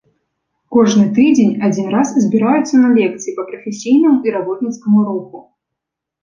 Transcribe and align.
Кожны 0.75 1.01
тыдзень 1.17 1.57
адзін 1.67 1.91
раз 1.95 2.07
збіраюцца 2.23 2.75
на 2.85 2.89
лекцыі 2.97 3.35
па 3.37 3.45
прафесійнаму 3.51 4.17
і 4.31 4.35
работніцкаму 4.39 5.05
руху. 5.13 5.37